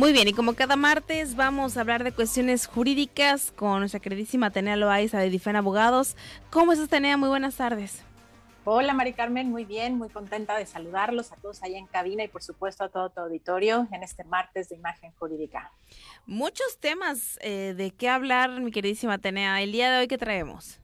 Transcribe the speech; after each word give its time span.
Muy 0.00 0.14
bien, 0.14 0.28
y 0.28 0.32
como 0.32 0.54
cada 0.54 0.76
martes 0.76 1.36
vamos 1.36 1.76
a 1.76 1.82
hablar 1.82 2.04
de 2.04 2.12
cuestiones 2.12 2.66
jurídicas 2.66 3.52
con 3.54 3.80
nuestra 3.80 4.00
queridísima 4.00 4.46
Atenea 4.46 4.74
Loaiza 4.74 5.18
de 5.18 5.28
Difen 5.28 5.56
Abogados. 5.56 6.16
¿Cómo 6.48 6.72
estás, 6.72 6.86
Atenea? 6.86 7.18
Muy 7.18 7.28
buenas 7.28 7.56
tardes. 7.56 8.02
Hola, 8.64 8.94
Mari 8.94 9.12
Carmen, 9.12 9.50
muy 9.50 9.66
bien, 9.66 9.98
muy 9.98 10.08
contenta 10.08 10.56
de 10.56 10.64
saludarlos 10.64 11.32
a 11.32 11.36
todos 11.36 11.62
allá 11.62 11.76
en 11.76 11.86
cabina 11.86 12.24
y 12.24 12.28
por 12.28 12.42
supuesto 12.42 12.84
a 12.84 12.88
todo 12.88 13.10
tu 13.10 13.20
auditorio 13.20 13.88
en 13.92 14.02
este 14.02 14.24
martes 14.24 14.70
de 14.70 14.76
imagen 14.76 15.12
jurídica. 15.18 15.70
Muchos 16.24 16.78
temas 16.78 17.38
eh, 17.42 17.74
de 17.76 17.90
qué 17.90 18.08
hablar, 18.08 18.58
mi 18.62 18.70
queridísima 18.70 19.12
Atenea. 19.12 19.60
El 19.60 19.70
día 19.70 19.92
de 19.92 19.98
hoy, 19.98 20.08
¿qué 20.08 20.16
traemos? 20.16 20.80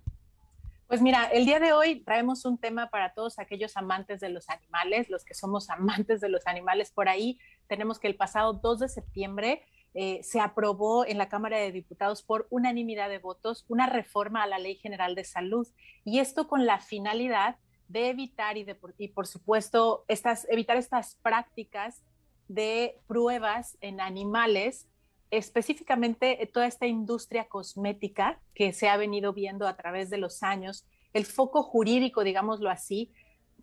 Pues 0.88 1.02
mira, 1.02 1.24
el 1.32 1.46
día 1.46 1.58
de 1.58 1.72
hoy 1.72 2.00
traemos 2.00 2.45
un 2.45 2.58
tema 2.58 2.90
para 2.90 3.12
todos 3.12 3.40
aquellos 3.40 3.76
amantes 3.76 4.20
de 4.20 4.28
los 4.28 4.48
animales, 4.48 5.10
los 5.10 5.24
que 5.24 5.34
somos 5.34 5.68
amantes 5.70 6.20
de 6.20 6.28
los 6.28 6.46
animales 6.46 6.92
por 6.92 7.09
ahí. 7.09 7.40
Tenemos 7.66 7.98
que 7.98 8.06
el 8.06 8.14
pasado 8.14 8.52
2 8.52 8.78
de 8.78 8.88
septiembre 8.88 9.62
eh, 9.95 10.20
se 10.22 10.40
aprobó 10.40 11.04
en 11.04 11.18
la 11.18 11.28
Cámara 11.28 11.59
de 11.59 11.73
Diputados 11.73 12.23
por 12.23 12.46
unanimidad 12.51 13.09
de 13.09 13.18
votos 13.18 13.64
una 13.68 13.87
reforma 13.87 14.42
a 14.42 14.46
la 14.46 14.59
Ley 14.59 14.76
General 14.76 15.14
de 15.14 15.24
Salud 15.24 15.66
y 16.04 16.20
esto 16.20 16.46
con 16.46 16.66
la 16.66 16.79
finalidad 16.79 17.57
de 17.88 18.10
evitar 18.10 18.57
y, 18.57 18.66
y 18.98 19.09
por 19.09 19.26
supuesto 19.26 20.04
estas, 20.07 20.46
evitar 20.51 20.76
estas 20.76 21.16
prácticas 21.16 22.02
de 22.46 23.01
pruebas 23.09 23.76
en 23.80 24.01
animales 24.01 24.87
específicamente 25.30 26.43
eh, 26.43 26.46
toda 26.46 26.66
esta 26.66 26.87
industria 26.87 27.49
cosmética 27.49 28.41
que 28.55 28.73
se 28.73 28.88
ha 28.88 28.96
venido 28.96 29.32
viendo 29.32 29.66
a 29.66 29.77
través 29.77 30.10
de 30.10 30.19
los 30.19 30.43
años, 30.43 30.87
el 31.13 31.27
foco 31.27 31.63
jurídico, 31.63 32.24
digámoslo 32.24 32.71
así, 32.71 33.13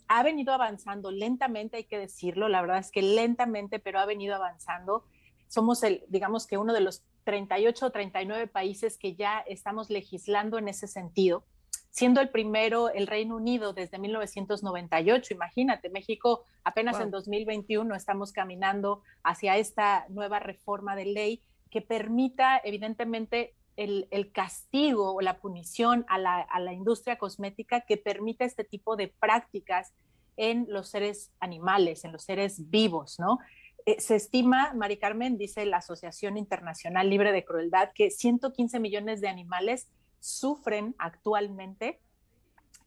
ha 0.07 0.23
venido 0.23 0.53
avanzando 0.53 1.11
lentamente, 1.11 1.77
hay 1.77 1.83
que 1.85 1.97
decirlo, 1.97 2.49
la 2.49 2.61
verdad 2.61 2.79
es 2.79 2.91
que 2.91 3.01
lentamente, 3.01 3.79
pero 3.79 3.99
ha 3.99 4.05
venido 4.05 4.35
avanzando. 4.35 5.05
Somos 5.47 5.83
el, 5.83 6.03
digamos 6.07 6.47
que 6.47 6.57
uno 6.57 6.73
de 6.73 6.81
los 6.81 7.03
38 7.23 7.85
o 7.85 7.91
39 7.91 8.47
países 8.47 8.97
que 8.97 9.15
ya 9.15 9.39
estamos 9.47 9.89
legislando 9.89 10.57
en 10.57 10.67
ese 10.67 10.87
sentido, 10.87 11.45
siendo 11.89 12.21
el 12.21 12.29
primero 12.29 12.89
el 12.89 13.07
Reino 13.07 13.35
Unido 13.35 13.73
desde 13.73 13.97
1998. 13.97 15.33
Imagínate, 15.33 15.89
México 15.89 16.43
apenas 16.63 16.99
en 16.99 17.11
2021 17.11 17.95
estamos 17.95 18.33
caminando 18.33 19.03
hacia 19.23 19.57
esta 19.57 20.05
nueva 20.09 20.39
reforma 20.39 20.95
de 20.95 21.05
ley 21.05 21.41
que 21.73 21.81
permita 21.81 22.61
evidentemente 22.63 23.55
el, 23.77 24.31
castigo 24.31 25.15
o 25.15 25.21
la 25.21 25.39
punición 25.39 26.05
a 26.07 26.19
la, 26.19 26.71
industria 26.71 27.17
cosmética 27.17 27.81
que 27.81 27.97
permita 27.97 28.45
este 28.45 28.63
tipo 28.63 28.95
de 28.95 29.07
prácticas 29.07 29.91
en 30.37 30.67
los 30.69 30.89
seres 30.89 31.31
animales, 31.39 32.05
en 32.05 32.11
los 32.11 32.25
seres 32.25 32.69
vivos, 32.69 33.19
¿no? 33.19 33.39
Eh, 33.87 33.99
se 33.99 34.15
estima, 34.15 34.71
Mari 34.75 34.97
Carmen, 34.97 35.39
dice 35.39 35.65
la 35.65 35.77
Asociación 35.77 36.37
Internacional 36.37 37.09
Libre 37.09 37.31
de 37.31 37.43
Crueldad, 37.43 37.89
que 37.95 38.11
115 38.11 38.79
millones 38.79 39.19
de 39.19 39.29
animales 39.29 39.89
sufren 40.19 40.93
actualmente 40.99 41.99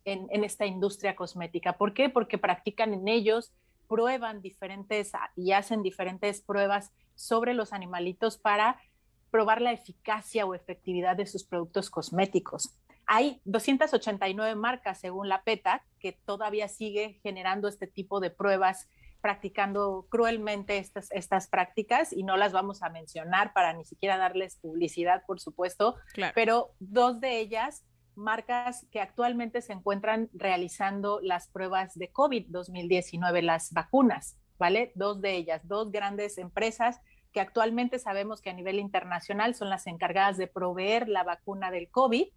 en, 0.04 0.28
en, 0.30 0.44
esta 0.44 0.64
industria 0.64 1.16
cosmética. 1.16 1.76
¿Por 1.76 1.92
qué? 1.92 2.08
Porque 2.08 2.38
practican 2.38 2.94
en 2.94 3.08
ellos, 3.08 3.52
prueban 3.88 4.42
diferentes 4.42 5.12
y 5.36 5.52
hacen 5.52 5.82
diferentes 5.82 6.40
pruebas 6.40 6.92
sobre 7.14 7.54
los 7.54 7.72
animalitos 7.72 8.38
para 8.38 8.80
probar 9.30 9.60
la 9.60 9.72
eficacia 9.72 10.46
o 10.46 10.54
efectividad 10.54 11.16
de 11.16 11.26
sus 11.26 11.44
productos 11.44 11.90
cosméticos. 11.90 12.78
Hay 13.06 13.40
289 13.44 14.56
marcas, 14.56 14.98
según 14.98 15.28
la 15.28 15.42
PETA, 15.42 15.84
que 16.00 16.12
todavía 16.12 16.68
sigue 16.68 17.20
generando 17.22 17.68
este 17.68 17.86
tipo 17.86 18.18
de 18.20 18.30
pruebas, 18.30 18.88
practicando 19.20 20.06
cruelmente 20.08 20.78
estas, 20.78 21.10
estas 21.12 21.48
prácticas 21.48 22.12
y 22.12 22.22
no 22.22 22.36
las 22.36 22.52
vamos 22.52 22.82
a 22.82 22.90
mencionar 22.90 23.52
para 23.52 23.72
ni 23.72 23.84
siquiera 23.84 24.18
darles 24.18 24.56
publicidad, 24.56 25.24
por 25.26 25.40
supuesto, 25.40 25.96
pero 26.34 26.70
dos 26.78 27.20
de 27.20 27.38
ellas, 27.40 27.84
marcas 28.16 28.86
que 28.90 29.00
actualmente 29.00 29.62
se 29.62 29.72
encuentran 29.72 30.28
realizando 30.32 31.20
las 31.22 31.48
pruebas 31.48 31.94
de 31.94 32.12
COVID-2019, 32.12 33.42
las 33.42 33.72
vacunas. 33.72 34.38
¿vale? 34.58 34.92
Dos 34.94 35.20
de 35.20 35.36
ellas, 35.36 35.66
dos 35.66 35.90
grandes 35.92 36.38
empresas 36.38 37.00
que 37.32 37.40
actualmente 37.40 37.98
sabemos 37.98 38.40
que 38.40 38.50
a 38.50 38.54
nivel 38.54 38.78
internacional 38.78 39.54
son 39.54 39.68
las 39.68 39.86
encargadas 39.86 40.38
de 40.38 40.46
proveer 40.46 41.08
la 41.08 41.22
vacuna 41.22 41.70
del 41.70 41.90
COVID. 41.90 42.28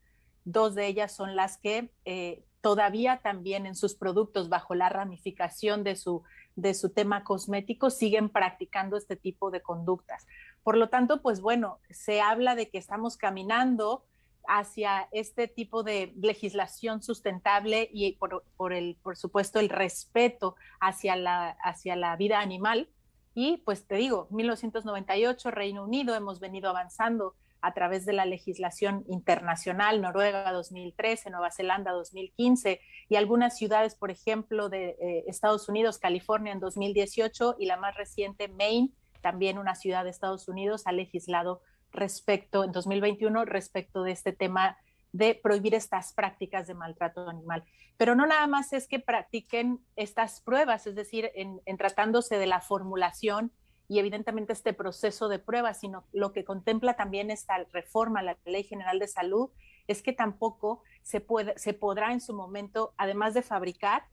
Dos 0.44 0.76
de 0.76 0.88
ellas 0.88 1.16
son 1.16 1.36
las 1.36 1.58
que 1.58 1.92
eh, 2.04 2.44
todavía 2.60 3.22
también 3.24 3.66
en 3.66 3.76
sus 3.76 3.96
productos, 3.96 4.50
bajo 4.50 4.76
la 4.76 4.90
ramificación 4.90 5.84
de 5.84 5.96
su, 5.96 6.24
de 6.56 6.74
su 6.74 6.90
tema 6.90 7.24
cosmético, 7.24 7.90
siguen 7.90 8.30
practicando 8.30 8.98
este 8.98 9.16
tipo 9.16 9.52
de 9.52 9.62
conductas. 9.62 10.28
Por 10.64 10.76
lo 10.76 10.90
tanto, 10.90 11.22
pues 11.22 11.40
bueno, 11.40 11.80
se 11.90 12.20
habla 12.20 12.56
de 12.56 12.70
que 12.70 12.78
estamos 12.78 13.16
caminando 13.16 14.06
hacia 14.50 15.08
este 15.12 15.48
tipo 15.48 15.84
de 15.84 16.12
legislación 16.20 17.04
sustentable 17.04 17.88
y 17.94 18.14
por, 18.14 18.74
el, 18.74 18.98
por 19.04 19.16
supuesto, 19.16 19.60
el 19.60 19.70
respeto 19.70 20.56
hacia 20.80 21.16
la, 21.16 21.52
hacia 21.64 21.96
la 21.96 22.16
vida 22.16 22.40
animal. 22.40 22.90
Y 23.36 23.58
pues 23.58 23.86
te 23.86 23.96
digo, 23.96 24.28
1998, 24.32 25.52
Reino 25.52 25.84
Unido, 25.84 26.16
hemos 26.16 26.40
venido 26.40 26.68
avanzando 26.70 27.36
a 27.62 27.74
través 27.74 28.06
de 28.06 28.14
la 28.14 28.26
legislación 28.26 29.06
internacional, 29.08 30.02
Noruega 30.02 30.52
2013, 30.52 31.30
Nueva 31.30 31.52
Zelanda 31.52 31.92
2015 31.92 32.82
y 33.08 33.16
algunas 33.18 33.56
ciudades, 33.56 33.94
por 33.94 34.10
ejemplo, 34.10 34.70
de 34.70 34.98
eh, 35.00 35.26
Estados 35.28 35.70
Unidos, 35.70 36.00
California 36.00 36.54
en 36.54 36.60
2018 36.60 37.58
y 37.60 37.68
la 37.68 37.78
más 37.78 37.96
reciente, 37.96 38.48
Maine, 38.48 38.90
también 39.22 39.60
una 39.60 39.76
ciudad 39.76 40.06
de 40.06 40.10
Estados 40.10 40.48
Unidos, 40.48 40.88
ha 40.88 40.92
legislado 40.92 41.62
respecto, 41.92 42.64
en 42.64 42.72
2021, 42.72 43.46
respecto 43.46 44.04
de 44.04 44.12
este 44.12 44.34
tema 44.34 44.78
de 45.12 45.36
prohibir 45.36 45.74
estas 45.74 46.14
prácticas 46.14 46.68
de 46.68 46.76
maltrato 46.76 47.28
animal. 47.28 47.64
Pero 47.98 48.16
no 48.16 48.26
nada 48.26 48.48
más 48.48 48.74
es 48.74 48.88
que 48.88 49.00
practiquen 49.00 49.80
estas 49.96 50.42
pruebas, 50.42 50.88
es 50.88 50.96
decir, 50.96 51.32
en, 51.36 51.62
tratándose 51.78 52.38
de 52.38 52.48
la 52.48 52.62
formulación 52.62 53.52
y 53.88 53.98
evidentemente 53.98 54.54
este 54.54 54.74
proceso 54.74 55.30
de 55.30 55.40
pruebas, 55.40 55.80
sino 55.80 56.06
lo 56.12 56.32
que 56.32 56.46
contempla 56.46 56.96
también 56.96 57.32
esta 57.32 57.58
reforma 57.74 58.22
la 58.22 58.38
Ley 58.46 58.64
General 58.64 59.00
de 59.00 59.08
Salud 59.08 59.50
es 59.88 60.04
que 60.04 60.14
tampoco 60.14 60.84
se, 61.02 61.22
puede, 61.22 61.58
se 61.58 61.74
podrá 61.74 62.12
en 62.12 62.22
su 62.22 62.36
momento, 62.36 62.94
además 62.98 63.34
de 63.34 63.42
fabricar, 63.42 64.04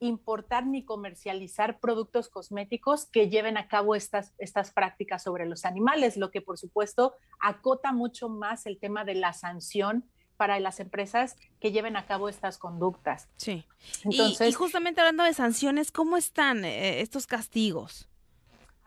importar 0.00 0.66
ni 0.66 0.84
comercializar 0.84 1.78
productos 1.78 2.28
cosméticos 2.28 3.06
que 3.06 3.28
lleven 3.28 3.56
a 3.56 3.68
cabo 3.68 3.94
estas, 3.94 4.34
estas 4.38 4.72
prácticas 4.72 5.22
sobre 5.22 5.46
los 5.46 5.64
animales, 5.64 6.16
lo 6.16 6.30
que 6.30 6.40
por 6.40 6.58
supuesto 6.58 7.14
acota 7.38 7.92
mucho 7.92 8.28
más 8.28 8.66
el 8.66 8.78
tema 8.78 9.04
de 9.04 9.14
la 9.14 9.32
sanción 9.32 10.04
para 10.38 10.58
las 10.58 10.80
empresas 10.80 11.36
que 11.60 11.70
lleven 11.70 11.96
a 11.96 12.06
cabo 12.06 12.30
estas 12.30 12.56
conductas. 12.56 13.28
Sí. 13.36 13.66
Entonces, 14.04 14.48
y, 14.48 14.52
justamente 14.52 15.02
hablando 15.02 15.22
de 15.22 15.34
sanciones, 15.34 15.92
¿cómo 15.92 16.16
están 16.16 16.64
eh, 16.64 17.02
estos 17.02 17.26
castigos? 17.26 18.08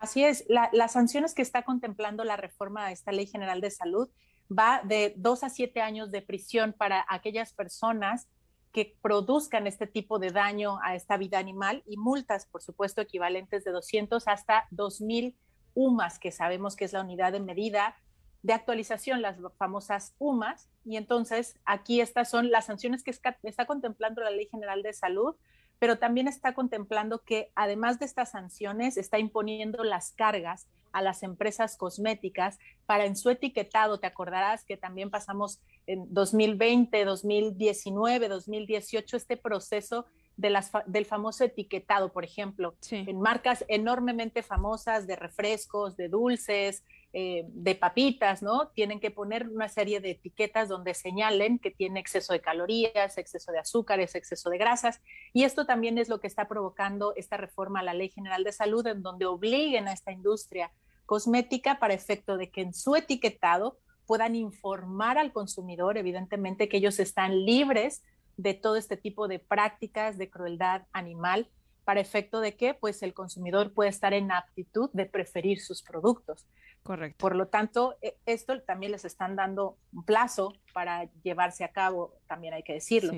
Así 0.00 0.24
es, 0.24 0.44
las 0.48 0.92
sanciones 0.92 1.32
que 1.32 1.42
está 1.42 1.62
contemplando 1.62 2.24
la 2.24 2.36
reforma 2.36 2.86
a 2.86 2.92
esta 2.92 3.12
Ley 3.12 3.26
General 3.26 3.60
de 3.60 3.70
Salud 3.70 4.08
va 4.50 4.82
de 4.84 5.14
dos 5.16 5.44
a 5.44 5.48
siete 5.48 5.80
años 5.80 6.10
de 6.10 6.22
prisión 6.22 6.74
para 6.76 7.06
aquellas 7.08 7.52
personas 7.52 8.28
que 8.74 8.98
produzcan 9.00 9.68
este 9.68 9.86
tipo 9.86 10.18
de 10.18 10.32
daño 10.32 10.80
a 10.82 10.96
esta 10.96 11.16
vida 11.16 11.38
animal 11.38 11.84
y 11.86 11.96
multas, 11.96 12.46
por 12.46 12.60
supuesto, 12.60 13.00
equivalentes 13.00 13.62
de 13.62 13.70
200 13.70 14.26
hasta 14.26 14.66
2.000 14.72 15.36
UMAS, 15.74 16.18
que 16.18 16.32
sabemos 16.32 16.74
que 16.74 16.84
es 16.84 16.92
la 16.92 17.02
unidad 17.02 17.30
de 17.30 17.38
medida 17.38 17.96
de 18.42 18.52
actualización, 18.52 19.22
las 19.22 19.38
famosas 19.58 20.16
UMAS. 20.18 20.68
Y 20.84 20.96
entonces 20.96 21.56
aquí 21.64 22.00
estas 22.00 22.28
son 22.28 22.50
las 22.50 22.66
sanciones 22.66 23.04
que 23.04 23.12
está 23.12 23.66
contemplando 23.66 24.22
la 24.22 24.30
Ley 24.30 24.48
General 24.50 24.82
de 24.82 24.92
Salud, 24.92 25.36
pero 25.78 25.98
también 26.00 26.26
está 26.26 26.52
contemplando 26.52 27.22
que 27.22 27.52
además 27.54 28.00
de 28.00 28.06
estas 28.06 28.32
sanciones, 28.32 28.96
está 28.96 29.20
imponiendo 29.20 29.84
las 29.84 30.10
cargas 30.10 30.66
a 30.94 31.02
las 31.02 31.22
empresas 31.22 31.76
cosméticas 31.76 32.58
para 32.86 33.04
en 33.04 33.16
su 33.16 33.28
etiquetado, 33.28 33.98
te 33.98 34.06
acordarás 34.06 34.64
que 34.64 34.76
también 34.76 35.10
pasamos 35.10 35.60
en 35.86 36.06
2020, 36.14 37.04
2019, 37.04 38.28
2018 38.28 39.16
este 39.16 39.36
proceso 39.36 40.06
de 40.36 40.50
las, 40.50 40.72
del 40.86 41.04
famoso 41.04 41.44
etiquetado, 41.44 42.12
por 42.12 42.24
ejemplo, 42.24 42.74
en 42.90 43.20
marcas 43.20 43.64
enormemente 43.68 44.42
famosas 44.42 45.06
de 45.06 45.16
refrescos, 45.16 45.96
de 45.96 46.08
dulces, 46.08 46.84
eh, 47.12 47.44
de 47.46 47.76
papitas, 47.76 48.42
¿no? 48.42 48.68
Tienen 48.74 48.98
que 48.98 49.12
poner 49.12 49.48
una 49.48 49.68
serie 49.68 50.00
de 50.00 50.10
etiquetas 50.10 50.68
donde 50.68 50.94
señalen 50.94 51.60
que 51.60 51.70
tiene 51.70 52.00
exceso 52.00 52.32
de 52.32 52.40
calorías, 52.40 53.16
exceso 53.16 53.52
de 53.52 53.60
azúcares, 53.60 54.16
exceso 54.16 54.50
de 54.50 54.58
grasas. 54.58 55.00
Y 55.32 55.44
esto 55.44 55.64
también 55.64 55.96
es 55.98 56.08
lo 56.08 56.18
que 56.18 56.26
está 56.26 56.48
provocando 56.48 57.14
esta 57.14 57.36
reforma 57.36 57.78
a 57.78 57.84
la 57.84 57.94
Ley 57.94 58.08
General 58.08 58.42
de 58.42 58.50
Salud, 58.50 58.84
en 58.88 59.02
donde 59.02 59.26
obliguen 59.26 59.86
a 59.86 59.92
esta 59.92 60.10
industria 60.10 60.72
cosmética 61.06 61.78
para 61.78 61.94
efecto 61.94 62.36
de 62.36 62.50
que 62.50 62.62
en 62.62 62.74
su 62.74 62.96
etiquetado 62.96 63.78
puedan 64.06 64.34
informar 64.34 65.18
al 65.18 65.32
consumidor, 65.32 65.96
evidentemente, 65.96 66.68
que 66.68 66.76
ellos 66.76 66.98
están 67.00 67.44
libres 67.44 68.02
de 68.36 68.54
todo 68.54 68.76
este 68.76 68.96
tipo 68.96 69.28
de 69.28 69.38
prácticas 69.38 70.18
de 70.18 70.30
crueldad 70.30 70.82
animal 70.92 71.48
para 71.84 72.00
efecto 72.00 72.40
de 72.40 72.56
que 72.56 72.74
pues 72.74 73.02
el 73.02 73.14
consumidor 73.14 73.72
puede 73.72 73.90
estar 73.90 74.14
en 74.14 74.32
aptitud 74.32 74.90
de 74.92 75.06
preferir 75.06 75.60
sus 75.60 75.82
productos. 75.82 76.46
Correcto. 76.82 77.18
Por 77.18 77.36
lo 77.36 77.48
tanto, 77.48 77.96
e, 78.02 78.16
esto 78.26 78.60
también 78.62 78.92
les 78.92 79.04
están 79.04 79.36
dando 79.36 79.78
un 79.92 80.04
plazo 80.04 80.54
para 80.72 81.04
llevarse 81.22 81.64
a 81.64 81.72
cabo, 81.72 82.14
también 82.26 82.54
hay 82.54 82.62
que 82.62 82.74
decirlo. 82.74 83.12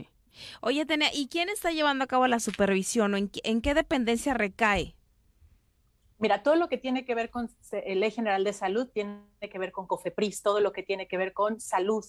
Oye, 0.61 0.85
Tenia, 0.85 1.11
¿y 1.15 1.29
quién 1.29 1.49
está 1.49 1.71
llevando 1.71 2.05
a 2.05 2.07
cabo 2.07 2.27
la 2.27 2.41
supervisión 2.41 3.15
o 3.15 3.17
en, 3.17 3.31
en 3.43 3.63
qué 3.63 3.75
dependencia 3.75 4.35
recae? 4.35 4.95
Mira, 6.19 6.43
todo 6.43 6.57
lo 6.57 6.69
que 6.69 6.79
tiene 6.79 7.05
que 7.05 7.15
ver 7.15 7.31
con 7.31 7.51
Ley 7.73 8.11
General 8.11 8.43
de 8.43 8.53
Salud 8.53 8.89
tiene 8.89 9.21
que 9.41 9.59
ver 9.59 9.71
con 9.71 9.87
COFEPRIS, 9.87 10.43
todo 10.43 10.61
lo 10.61 10.73
que 10.73 10.83
tiene 10.83 11.09
que 11.09 11.19
ver 11.19 11.35
con 11.35 11.61
salud. 11.61 12.05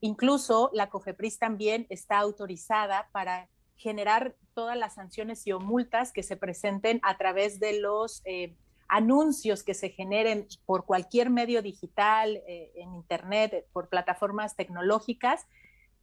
Incluso 0.00 0.70
la 0.72 0.88
COFEPRIS 0.88 1.38
también 1.38 1.86
está 1.90 2.18
autorizada 2.18 3.10
para 3.12 3.50
generar 3.76 4.34
todas 4.54 4.76
las 4.76 4.94
sanciones 4.94 5.46
y 5.46 5.52
o 5.52 5.60
multas 5.60 6.12
que 6.12 6.22
se 6.22 6.36
presenten 6.36 7.00
a 7.02 7.18
través 7.18 7.60
de 7.60 7.80
los 7.80 8.22
eh, 8.24 8.56
anuncios 8.88 9.62
que 9.62 9.74
se 9.74 9.90
generen 9.90 10.46
por 10.66 10.84
cualquier 10.84 11.30
medio 11.30 11.62
digital, 11.62 12.36
eh, 12.46 12.72
en 12.76 12.94
Internet, 12.94 13.66
por 13.72 13.88
plataformas 13.88 14.56
tecnológicas 14.56 15.46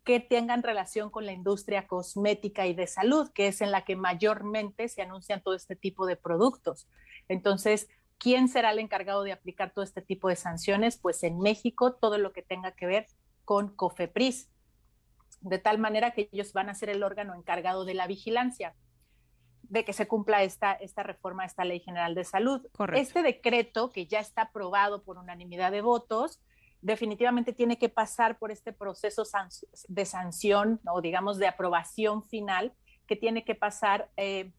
que 0.03 0.19
tengan 0.21 0.63
relación 0.63 1.09
con 1.09 1.25
la 1.25 1.33
industria 1.33 1.85
cosmética 1.85 2.65
y 2.65 2.73
de 2.73 2.87
salud, 2.87 3.29
que 3.33 3.47
es 3.47 3.59
en 3.59 3.71
la 3.71 3.83
que 3.83 3.97
mayormente 3.97 4.87
se 4.87 5.01
anuncian 5.01 5.41
todo 5.41 5.53
este 5.53 5.75
tipo 5.75 6.05
de 6.05 6.15
productos. 6.15 6.87
Entonces, 7.27 7.87
¿quién 8.17 8.47
será 8.47 8.71
el 8.71 8.79
encargado 8.79 9.23
de 9.23 9.31
aplicar 9.31 9.71
todo 9.71 9.83
este 9.83 10.01
tipo 10.01 10.29
de 10.29 10.35
sanciones? 10.35 10.97
Pues 10.97 11.23
en 11.23 11.39
México, 11.39 11.93
todo 11.93 12.17
lo 12.17 12.33
que 12.33 12.41
tenga 12.41 12.71
que 12.71 12.85
ver 12.85 13.07
con 13.45 13.69
COFEPRIS, 13.75 14.49
de 15.41 15.59
tal 15.59 15.77
manera 15.77 16.11
que 16.11 16.29
ellos 16.31 16.53
van 16.53 16.69
a 16.69 16.75
ser 16.75 16.89
el 16.89 17.03
órgano 17.03 17.35
encargado 17.35 17.85
de 17.85 17.93
la 17.93 18.07
vigilancia 18.07 18.75
de 19.69 19.83
que 19.83 19.93
se 19.93 20.07
cumpla 20.07 20.43
esta, 20.43 20.73
esta 20.73 21.03
reforma, 21.03 21.45
esta 21.45 21.65
ley 21.65 21.79
general 21.79 22.15
de 22.15 22.23
salud. 22.23 22.65
Este 22.93 23.21
decreto, 23.21 23.91
que 23.91 24.07
ya 24.07 24.19
está 24.19 24.43
aprobado 24.43 25.03
por 25.03 25.17
unanimidad 25.17 25.71
de 25.71 25.81
votos, 25.81 26.41
definitivamente 26.81 27.53
tiene 27.53 27.77
que 27.77 27.89
pasar 27.89 28.37
por 28.37 28.51
este 28.51 28.71
proceso 28.71 29.23
de 29.87 30.05
sanción 30.05 30.79
o 30.89 31.01
digamos 31.01 31.37
de 31.37 31.47
aprobación 31.47 32.23
final 32.27 32.73
que 33.07 33.15
tiene 33.15 33.43
que 33.43 33.55
pasar 33.55 34.09
eh, 34.15 34.51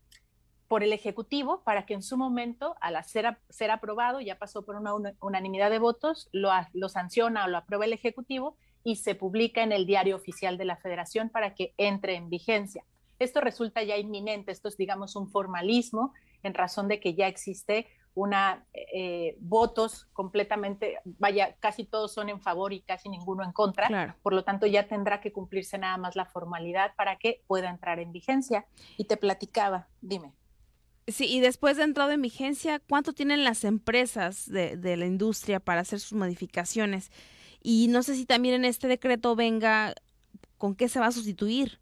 por 0.69 0.83
el 0.83 0.93
Ejecutivo 0.93 1.63
para 1.65 1.87
que 1.87 1.95
en 1.95 2.03
su 2.03 2.17
momento, 2.17 2.77
al 2.81 3.03
ser, 3.05 3.39
ser 3.49 3.71
aprobado, 3.71 4.21
ya 4.21 4.39
pasó 4.39 4.65
por 4.65 4.77
una, 4.77 4.93
unanimidad 5.21 5.71
de 5.71 5.79
votos, 5.79 6.29
lo, 6.33 6.51
lo 6.75 6.89
sanciona 6.89 7.45
o 7.45 7.49
lo 7.49 7.57
aprueba 7.57 7.87
el 7.87 7.95
Ejecutivo 7.95 8.57
y 8.85 8.97
se 8.97 9.15
publica 9.15 9.63
en 9.63 9.73
el 9.73 9.87
diario 9.87 10.17
oficial 10.17 10.59
de 10.59 10.67
la 10.67 10.77
Federación 10.77 11.31
para 11.31 11.55
que 11.55 11.75
entre 11.79 12.15
en 12.15 12.29
vigencia. 12.29 12.85
Esto 13.19 13.41
resulta 13.41 13.83
ya 13.83 13.97
inminente, 13.97 14.53
esto 14.53 14.69
es, 14.69 14.77
digamos, 14.77 15.17
un 15.17 15.29
formalismo 15.29 16.13
en 16.43 16.55
razón 16.55 16.87
de 16.87 17.01
que 17.01 17.15
ya 17.15 17.27
existe 17.27 17.89
una 18.15 18.65
eh, 18.73 19.37
votos 19.41 20.09
completamente, 20.13 20.99
vaya, 21.05 21.55
casi 21.61 21.85
todos 21.85 22.13
son 22.13 22.29
en 22.29 22.41
favor 22.41 22.73
y 22.73 22.81
casi 22.81 23.09
ninguno 23.09 23.45
en 23.45 23.53
contra. 23.53 24.17
Por 24.23 24.33
lo 24.33 24.45
tanto, 24.45 24.67
ya 24.67 24.89
tendrá 24.89 25.21
que 25.21 25.33
cumplirse 25.33 25.79
nada 25.79 25.97
más 25.99 26.17
la 26.17 26.27
formalidad 26.27 26.95
para 26.97 27.17
que 27.17 27.43
pueda 27.47 27.71
entrar 27.71 28.01
en 28.01 28.13
vigencia. 28.13 28.67
Y 28.97 29.05
te 29.05 29.17
platicaba, 29.17 29.89
dime. 30.01 30.33
Sí, 31.09 31.25
y 31.27 31.41
después 31.41 31.79
de 31.79 31.85
entrado 31.85 32.11
en 32.11 32.21
vigencia, 32.21 32.81
¿cuánto 32.81 33.15
tienen 33.15 33.43
las 33.43 33.65
empresas 33.65 34.47
de, 34.47 34.77
de, 34.77 34.97
la 34.99 35.07
industria 35.07 35.59
para 35.59 35.81
hacer 35.81 36.01
sus 36.01 36.13
modificaciones? 36.13 37.11
Y 37.63 37.89
no 37.89 38.03
sé 38.03 38.15
si 38.15 38.27
también 38.27 38.55
en 38.55 38.65
este 38.67 38.89
decreto 38.89 39.35
venga 39.35 39.95
con 40.59 40.75
qué 40.75 40.89
se 40.89 41.01
va 41.01 41.07
a 41.07 41.13
sustituir. 41.13 41.81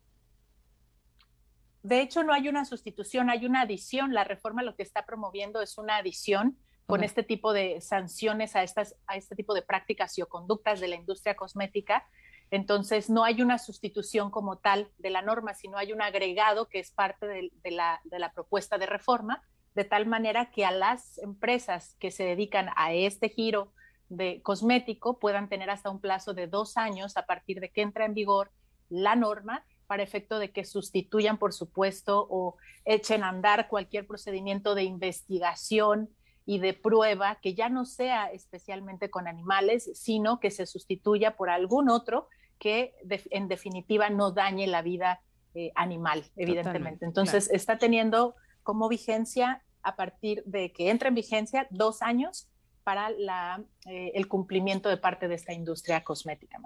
De 1.82 2.00
hecho, 2.00 2.22
no 2.22 2.32
hay 2.32 2.48
una 2.48 2.64
sustitución, 2.64 3.28
hay 3.28 3.46
una 3.46 3.62
adición. 3.62 4.14
La 4.14 4.24
reforma 4.24 4.62
lo 4.62 4.76
que 4.76 4.82
está 4.82 5.04
promoviendo 5.06 5.60
es 5.60 5.76
una 5.76 5.96
adición 5.96 6.56
con 6.86 7.02
este 7.02 7.24
tipo 7.24 7.52
de 7.52 7.80
sanciones 7.80 8.54
a, 8.54 8.62
estas, 8.62 8.94
a 9.08 9.16
este 9.16 9.34
tipo 9.34 9.54
de 9.54 9.62
prácticas 9.62 10.16
y 10.18 10.22
o 10.22 10.28
conductas 10.28 10.78
de 10.78 10.86
la 10.86 10.94
industria 10.94 11.34
cosmética 11.34 12.06
entonces, 12.50 13.10
no 13.10 13.24
hay 13.24 13.42
una 13.42 13.58
sustitución 13.58 14.30
como 14.30 14.58
tal 14.58 14.88
de 14.98 15.10
la 15.10 15.22
norma, 15.22 15.54
sino 15.54 15.78
hay 15.78 15.92
un 15.92 16.00
agregado 16.00 16.68
que 16.68 16.78
es 16.78 16.92
parte 16.92 17.26
de, 17.26 17.70
la, 17.70 18.00
propuesta 18.34 18.78
de 18.78 18.86
reforma, 18.86 19.42
de 19.74 19.84
tal 19.84 20.06
manera 20.06 20.50
que 20.50 20.64
a 20.64 20.70
las 20.70 21.18
empresas 21.18 21.96
que 21.98 22.10
se 22.10 22.24
dedican 22.24 22.68
a 22.76 22.92
este 22.92 23.28
giro 23.28 23.72
de 24.08 24.40
cosmético 24.42 25.18
puedan 25.18 25.48
tener 25.48 25.70
hasta 25.70 25.90
un 25.90 26.00
plazo 26.00 26.34
de 26.34 26.46
dos 26.46 26.76
años 26.76 27.16
a 27.16 27.26
partir 27.26 27.58
de 27.58 27.70
que 27.70 27.82
entra 27.82 28.04
en 28.04 28.14
vigor 28.14 28.52
la 28.88 29.16
norma 29.16 29.64
para 29.88 30.04
efecto 30.04 30.38
de 30.38 30.52
que 30.52 30.64
sustituyan, 30.64 31.38
por 31.38 31.52
supuesto, 31.52 32.26
o 32.30 32.56
echen 32.84 33.24
a 33.24 33.28
andar 33.28 33.68
cualquier 33.68 34.06
procedimiento 34.06 34.76
de 34.76 34.84
investigación 34.84 36.10
y 36.44 36.60
de 36.60 36.74
prueba 36.74 37.38
que 37.42 37.54
ya 37.54 37.68
no 37.68 37.84
sea 37.84 38.30
especialmente 38.30 39.10
con 39.10 39.26
animales, 39.26 39.90
sino 39.94 40.38
que 40.38 40.52
se 40.52 40.64
sustituya 40.64 41.36
por 41.36 41.50
algún 41.50 41.90
otro 41.90 42.28
que 42.58 42.94
en 43.30 43.48
definitiva 43.48 44.10
no 44.10 44.30
dañe 44.32 44.66
la 44.66 44.82
vida 44.82 45.20
eh, 45.54 45.72
animal, 45.74 46.24
evidentemente. 46.36 47.04
Entonces 47.04 47.48
está 47.50 47.78
teniendo 47.78 48.34
como 48.62 48.88
vigencia 48.88 49.62
a 49.82 49.96
partir 49.96 50.42
de 50.44 50.72
que 50.72 50.90
entra 50.90 51.08
en 51.08 51.14
vigencia 51.14 51.66
dos 51.70 52.02
años 52.02 52.48
para 52.82 53.10
la, 53.10 53.64
eh, 53.86 54.12
el 54.14 54.28
cumplimiento 54.28 54.88
de 54.88 54.96
parte 54.96 55.28
de 55.28 55.34
esta 55.34 55.52
industria 55.52 56.04
cosmética. 56.04 56.58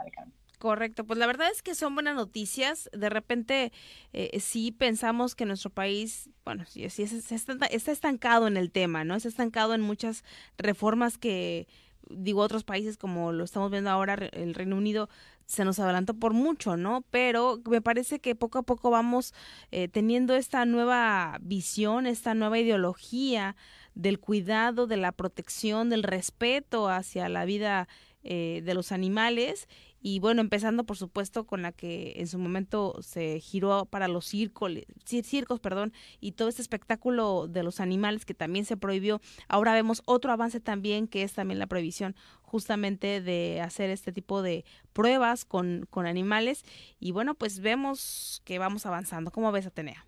Correcto, 0.59 1.05
pues 1.05 1.19
la 1.19 1.27
verdad 1.27 1.51
es 1.51 1.63
que 1.63 1.75
son 1.75 1.95
buenas 1.95 2.15
noticias. 2.15 2.91
De 2.93 3.09
repente 3.09 3.73
eh, 4.13 4.39
sí 4.41 4.73
pensamos 4.73 5.35
que 5.35 5.47
nuestro 5.47 5.71
país, 5.71 6.29
bueno, 6.45 6.67
sí, 6.67 6.91
sí 6.91 7.05
está, 7.05 7.67
está, 7.67 7.93
estancado 7.93 8.47
en 8.47 8.59
el 8.59 8.71
tema, 8.71 9.03
¿no? 9.03 9.15
Está 9.15 9.31
estancado 9.31 9.73
en 9.73 9.81
muchas 9.81 10.23
reformas 10.59 11.17
que, 11.17 11.67
digo, 12.11 12.43
otros 12.43 12.65
países 12.65 12.99
como 12.99 13.33
lo 13.33 13.45
estamos 13.45 13.71
viendo 13.71 13.89
ahora, 13.89 14.15
el 14.15 14.53
Reino 14.53 14.77
Unido, 14.77 15.09
se 15.51 15.65
nos 15.65 15.81
adelantó 15.81 16.15
por 16.15 16.33
mucho, 16.33 16.77
¿no? 16.77 17.05
Pero 17.11 17.61
me 17.69 17.83
parece 17.83 18.21
que 18.21 18.37
poco 18.37 18.59
a 18.59 18.63
poco 18.63 18.91
vamos 18.91 19.35
eh, 19.73 19.89
teniendo 19.89 20.37
esta 20.37 20.65
nueva 20.65 21.39
visión, 21.41 22.07
esta 22.07 22.35
nueva 22.35 22.61
ideología 22.61 23.57
del 23.97 24.21
cuidado, 24.21 24.87
de 24.87 24.97
la 24.97 25.11
protección, 25.11 25.91
del 25.91 26.05
respeto 26.05 26.89
hacia 26.89 27.29
la 27.29 27.45
vida 27.45 27.89
eh, 28.23 28.63
de 28.65 28.75
los 28.75 28.93
animales 28.93 29.67
y 30.01 30.19
bueno, 30.19 30.41
empezando 30.41 30.85
por 30.85 30.97
supuesto 30.97 31.47
con 31.47 31.63
la 31.63 31.73
que 31.73 32.15
en 32.17 32.27
su 32.27 32.39
momento 32.39 32.97
se 33.03 33.41
giró 33.41 33.85
para 33.85 34.09
los 34.09 34.27
circos, 34.27 34.73
circos, 35.05 35.61
perdón, 35.61 35.93
y 36.21 36.33
todo 36.33 36.49
este 36.49 36.63
espectáculo 36.63 37.47
de 37.49 37.63
los 37.63 37.81
animales 37.81 38.25
que 38.25 38.35
también 38.35 38.65
se 38.65 38.77
prohibió. 38.77 39.21
Ahora 39.49 39.75
vemos 39.75 40.03
otro 40.07 40.33
avance 40.33 40.61
también 40.61 41.07
que 41.07 41.23
es 41.23 41.35
también 41.35 41.59
la 41.59 41.67
prohibición 41.67 42.17
justamente 42.43 43.21
de 43.21 43.61
hacer 43.61 43.91
este 43.91 44.13
tipo 44.13 44.43
de 44.43 44.65
pruebas 44.93 45.45
con, 45.45 45.87
con 45.91 46.07
animales 46.07 46.65
y 46.99 47.13
bueno, 47.13 47.35
pues 47.35 47.61
vemos 47.61 48.41
que 48.45 48.59
vamos 48.59 48.87
avanzando. 48.87 49.31
¿Cómo 49.31 49.53
ves, 49.53 49.67
Atenea? 49.67 50.07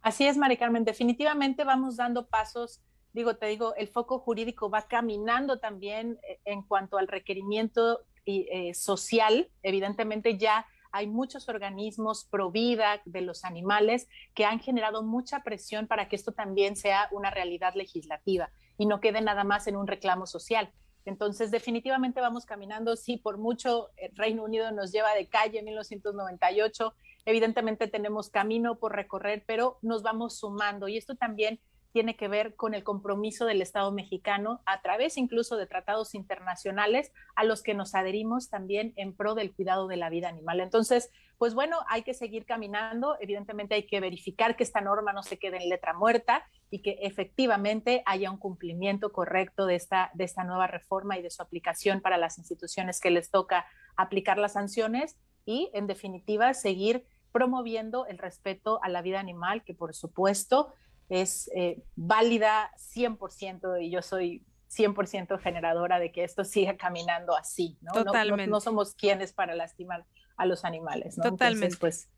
Así 0.00 0.26
es, 0.26 0.36
Mari 0.36 0.56
Carmen, 0.56 0.84
definitivamente 0.84 1.62
vamos 1.64 1.96
dando 1.96 2.26
pasos 2.26 2.80
digo, 3.12 3.36
te 3.36 3.46
digo, 3.46 3.74
el 3.76 3.88
foco 3.88 4.18
jurídico 4.18 4.70
va 4.70 4.82
caminando 4.82 5.58
también 5.58 6.18
eh, 6.26 6.40
en 6.44 6.62
cuanto 6.62 6.98
al 6.98 7.08
requerimiento 7.08 8.00
eh, 8.26 8.74
social, 8.74 9.48
evidentemente 9.62 10.38
ya 10.38 10.66
hay 10.92 11.06
muchos 11.06 11.48
organismos 11.48 12.24
pro 12.24 12.50
vida 12.50 13.00
de 13.06 13.22
los 13.22 13.44
animales 13.44 14.08
que 14.34 14.44
han 14.44 14.60
generado 14.60 15.02
mucha 15.02 15.42
presión 15.42 15.86
para 15.86 16.08
que 16.08 16.16
esto 16.16 16.32
también 16.32 16.76
sea 16.76 17.08
una 17.10 17.30
realidad 17.30 17.74
legislativa 17.74 18.50
y 18.76 18.86
no 18.86 19.00
quede 19.00 19.22
nada 19.22 19.42
más 19.42 19.66
en 19.66 19.76
un 19.76 19.86
reclamo 19.86 20.26
social. 20.26 20.70
Entonces, 21.04 21.50
definitivamente 21.50 22.20
vamos 22.20 22.46
caminando. 22.46 22.94
Sí, 22.94 23.16
por 23.16 23.38
mucho 23.38 23.88
el 23.96 24.14
Reino 24.14 24.44
Unido 24.44 24.70
nos 24.70 24.92
lleva 24.92 25.14
de 25.14 25.28
calle 25.28 25.58
en 25.58 25.64
1998. 25.64 26.94
Evidentemente 27.24 27.88
tenemos 27.88 28.30
camino 28.30 28.78
por 28.78 28.94
recorrer, 28.94 29.42
pero 29.46 29.78
nos 29.82 30.02
vamos 30.02 30.38
sumando 30.38 30.88
y 30.88 30.96
esto 30.96 31.16
también 31.16 31.58
tiene 31.92 32.16
que 32.16 32.28
ver 32.28 32.56
con 32.56 32.74
el 32.74 32.84
compromiso 32.84 33.44
del 33.44 33.62
Estado 33.62 33.92
mexicano 33.92 34.62
a 34.64 34.80
través 34.80 35.16
incluso 35.16 35.56
de 35.56 35.66
tratados 35.66 36.14
internacionales 36.14 37.12
a 37.34 37.44
los 37.44 37.62
que 37.62 37.74
nos 37.74 37.94
adherimos 37.94 38.48
también 38.48 38.92
en 38.96 39.14
pro 39.14 39.34
del 39.34 39.54
cuidado 39.54 39.86
de 39.88 39.96
la 39.96 40.10
vida 40.10 40.28
animal. 40.28 40.60
Entonces, 40.60 41.10
pues 41.38 41.54
bueno, 41.54 41.78
hay 41.88 42.02
que 42.02 42.14
seguir 42.14 42.46
caminando. 42.46 43.16
Evidentemente 43.20 43.74
hay 43.74 43.86
que 43.86 44.00
verificar 44.00 44.56
que 44.56 44.62
esta 44.62 44.80
norma 44.80 45.12
no 45.12 45.22
se 45.22 45.38
quede 45.38 45.58
en 45.62 45.68
letra 45.68 45.92
muerta 45.92 46.44
y 46.70 46.80
que 46.80 46.98
efectivamente 47.02 48.02
haya 48.06 48.30
un 48.30 48.38
cumplimiento 48.38 49.12
correcto 49.12 49.66
de 49.66 49.74
esta, 49.74 50.10
de 50.14 50.24
esta 50.24 50.44
nueva 50.44 50.66
reforma 50.66 51.18
y 51.18 51.22
de 51.22 51.30
su 51.30 51.42
aplicación 51.42 52.00
para 52.00 52.16
las 52.16 52.38
instituciones 52.38 53.00
que 53.00 53.10
les 53.10 53.30
toca 53.30 53.66
aplicar 53.96 54.38
las 54.38 54.54
sanciones 54.54 55.18
y, 55.44 55.70
en 55.74 55.86
definitiva, 55.86 56.54
seguir 56.54 57.04
promoviendo 57.32 58.06
el 58.06 58.18
respeto 58.18 58.78
a 58.82 58.88
la 58.88 59.02
vida 59.02 59.18
animal, 59.18 59.64
que 59.64 59.74
por 59.74 59.94
supuesto 59.94 60.72
es 61.08 61.50
eh, 61.54 61.82
válida 61.96 62.70
100% 62.94 63.82
y 63.82 63.90
yo 63.90 64.02
soy 64.02 64.44
100% 64.70 65.38
generadora 65.40 65.98
de 65.98 66.12
que 66.12 66.24
esto 66.24 66.44
siga 66.44 66.76
caminando 66.76 67.36
así, 67.36 67.78
¿no? 67.82 67.92
Totalmente. 67.92 68.46
No, 68.46 68.60
somos 68.60 68.94
quienes 68.94 69.32
para 69.32 69.54
lastimar 69.54 70.06
a 70.36 70.46
los 70.46 70.64
animales, 70.64 71.18
¿no? 71.18 71.24
Totalmente. 71.24 71.76
pues, 71.76 72.08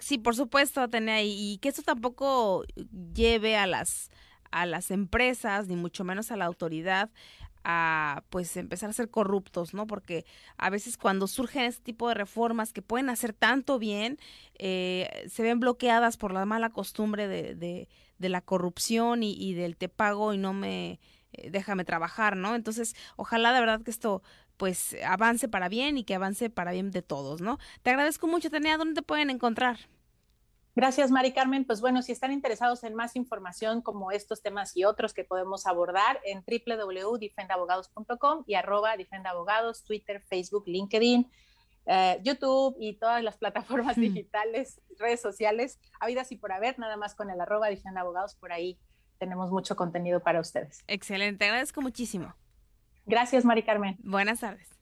sí, 0.00 0.18
por 0.18 0.36
supuesto, 0.36 0.80
Atenea, 0.80 1.22
y 1.22 1.58
que 1.62 1.70
esto 1.70 1.82
tampoco 1.82 2.64
lleve 3.14 3.56
a 3.56 3.66
las 3.66 4.10
a 4.50 4.66
las 4.66 4.90
empresas, 4.90 5.68
ni 5.68 5.76
mucho 5.76 6.04
menos 6.04 6.30
a 6.30 6.36
la 6.36 6.46
autoridad, 6.46 7.10
a 7.68 8.22
pues 8.30 8.56
empezar 8.56 8.90
a 8.90 8.92
ser 8.92 9.10
corruptos, 9.10 9.74
¿no? 9.74 9.88
Porque 9.88 10.24
a 10.56 10.70
veces 10.70 10.96
cuando 10.96 11.26
surgen 11.26 11.64
este 11.64 11.82
tipo 11.82 12.08
de 12.08 12.14
reformas 12.14 12.72
que 12.72 12.80
pueden 12.80 13.10
hacer 13.10 13.32
tanto 13.32 13.80
bien, 13.80 14.18
eh, 14.54 15.26
se 15.28 15.42
ven 15.42 15.58
bloqueadas 15.58 16.16
por 16.16 16.32
la 16.32 16.46
mala 16.46 16.70
costumbre 16.70 17.26
de, 17.26 17.56
de, 17.56 17.88
de 18.18 18.28
la 18.28 18.40
corrupción 18.40 19.24
y, 19.24 19.54
del 19.54 19.76
te 19.76 19.88
pago 19.88 20.32
y 20.32 20.38
no 20.38 20.52
me 20.52 21.00
eh, 21.32 21.50
déjame 21.50 21.84
trabajar, 21.84 22.36
¿no? 22.36 22.54
Entonces, 22.54 22.94
ojalá 23.16 23.52
de 23.52 23.58
verdad 23.58 23.82
que 23.82 23.90
esto 23.90 24.22
pues 24.56 24.96
avance 25.04 25.48
para 25.48 25.68
bien 25.68 25.98
y 25.98 26.04
que 26.04 26.14
avance 26.14 26.48
para 26.50 26.70
bien 26.70 26.92
de 26.92 27.02
todos, 27.02 27.40
¿no? 27.40 27.58
Te 27.82 27.90
agradezco 27.90 28.28
mucho, 28.28 28.48
Tenea, 28.48 28.78
¿dónde 28.78 28.94
te 28.94 29.02
pueden 29.02 29.30
encontrar? 29.30 29.88
Gracias, 30.76 31.10
Mari 31.10 31.32
Carmen. 31.32 31.64
Pues 31.64 31.80
bueno, 31.80 32.02
si 32.02 32.12
están 32.12 32.32
interesados 32.32 32.84
en 32.84 32.94
más 32.94 33.16
información 33.16 33.80
como 33.80 34.12
estos 34.12 34.42
temas 34.42 34.76
y 34.76 34.84
otros 34.84 35.14
que 35.14 35.24
podemos 35.24 35.66
abordar 35.66 36.20
en 36.26 36.44
www.defendabogados.com 36.46 38.44
y 38.46 38.56
arroba 38.56 38.94
defendabogados, 38.98 39.84
Twitter, 39.84 40.20
Facebook, 40.20 40.64
LinkedIn, 40.66 41.32
eh, 41.86 42.20
YouTube 42.22 42.76
y 42.78 42.98
todas 42.98 43.24
las 43.24 43.38
plataformas 43.38 43.96
digitales, 43.96 44.82
redes 44.98 45.22
sociales, 45.22 45.80
habidas 45.98 46.30
y 46.30 46.36
por 46.36 46.52
haber, 46.52 46.78
nada 46.78 46.98
más 46.98 47.14
con 47.14 47.30
el 47.30 47.40
arroba 47.40 47.68
defendabogados, 47.68 48.34
por 48.34 48.52
ahí 48.52 48.78
tenemos 49.18 49.50
mucho 49.50 49.76
contenido 49.76 50.20
para 50.20 50.40
ustedes. 50.40 50.84
Excelente, 50.88 51.46
agradezco 51.46 51.80
muchísimo. 51.80 52.34
Gracias, 53.06 53.46
Mari 53.46 53.62
Carmen. 53.62 53.96
Buenas 54.00 54.40
tardes. 54.40 54.75